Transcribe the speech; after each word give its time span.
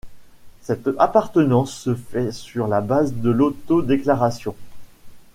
Cette 0.63 0.89
appartenance 0.97 1.71
se 1.75 1.93
fait 1.93 2.31
sur 2.31 2.67
la 2.67 2.81
base 2.81 3.13
de 3.13 3.29
l'auto-déclaration. 3.29 4.55